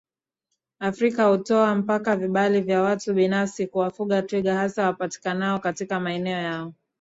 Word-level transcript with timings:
Afrika 0.79 1.25
hutoa 1.25 1.75
mpaka 1.75 2.15
vibali 2.15 2.61
vya 2.61 2.81
watu 2.81 3.13
binafsi 3.13 3.67
kuwafuga 3.67 4.21
twiga 4.21 4.55
hasa 4.57 4.85
wapatikanao 4.85 5.59
katika 5.59 5.99
maeneo 5.99 6.41
yao 6.41 6.73